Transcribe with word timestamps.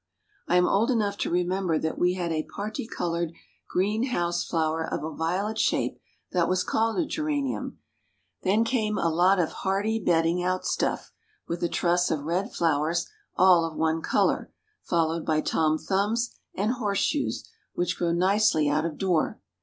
I 0.47 0.55
am 0.57 0.65
old 0.65 0.89
enough 0.89 1.15
to 1.19 1.29
remember 1.29 1.77
that 1.77 1.99
we 1.99 2.15
had 2.15 2.31
a 2.31 2.41
parti 2.55 2.87
colored 2.87 3.33
green 3.69 4.05
house 4.05 4.43
flower 4.43 4.83
of 4.83 5.03
a 5.03 5.15
violet 5.15 5.59
shape 5.59 5.99
that 6.31 6.49
was 6.49 6.63
called 6.63 6.97
a 6.97 7.05
Geranium, 7.05 7.77
then 8.41 8.63
came 8.63 8.97
a 8.97 9.09
lot 9.11 9.37
of 9.37 9.51
hardy 9.51 10.03
bedding 10.03 10.41
out 10.41 10.65
stuff 10.65 11.11
with 11.47 11.61
a 11.61 11.69
truss 11.69 12.09
of 12.09 12.23
red 12.23 12.51
flowers, 12.51 13.07
all 13.35 13.63
of 13.63 13.77
one 13.77 14.01
color, 14.01 14.51
followed 14.81 15.23
by 15.23 15.39
Tom 15.39 15.77
Thumbs 15.77 16.31
and 16.55 16.71
Horseshoes 16.71 17.47
which 17.75 17.95
grow 17.95 18.11
nicely 18.11 18.67
out 18.67 18.85
of 18.87 18.97
door. 18.97 19.39